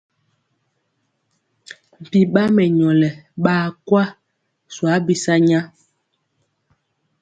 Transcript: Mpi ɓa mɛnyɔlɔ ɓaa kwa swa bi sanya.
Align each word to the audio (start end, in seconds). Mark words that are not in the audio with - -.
Mpi 2.01 2.19
ɓa 2.33 2.43
mɛnyɔlɔ 2.55 3.09
ɓaa 3.43 3.65
kwa 3.87 4.03
swa 4.73 4.91
bi 5.05 5.13
sanya. 5.23 5.59